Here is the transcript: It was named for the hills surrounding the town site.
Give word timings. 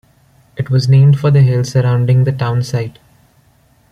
It 0.57 0.71
was 0.71 0.89
named 0.89 1.19
for 1.19 1.29
the 1.29 1.43
hills 1.43 1.69
surrounding 1.73 2.23
the 2.23 2.31
town 2.31 2.63
site. 2.63 2.97